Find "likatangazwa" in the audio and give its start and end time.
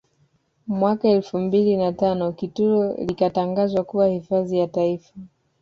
2.93-3.83